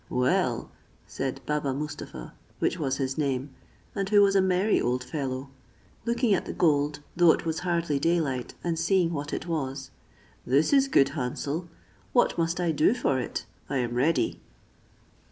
"Well," 0.09 0.71
said 1.05 1.41
Baba 1.45 1.75
Mustapha, 1.75 2.33
which 2.57 2.79
was 2.79 2.97
his 2.97 3.19
name, 3.19 3.51
and 3.93 4.09
who 4.09 4.23
was 4.23 4.35
a 4.35 4.41
merry 4.41 4.81
old 4.81 5.03
fellow, 5.03 5.51
looking 6.05 6.33
at 6.33 6.45
the 6.47 6.53
gold, 6.53 7.01
though 7.15 7.31
it 7.33 7.45
was 7.45 7.59
hardly 7.59 7.99
day 7.99 8.19
light, 8.19 8.55
and 8.63 8.79
seeing 8.79 9.13
what 9.13 9.31
it 9.31 9.45
was, 9.45 9.91
"this 10.43 10.73
is 10.73 10.87
good 10.87 11.09
hansel: 11.09 11.69
what 12.13 12.35
must 12.35 12.59
I 12.59 12.71
do 12.71 12.95
for 12.95 13.19
it? 13.19 13.45
I 13.69 13.77
am 13.77 13.93
ready." 13.93 14.41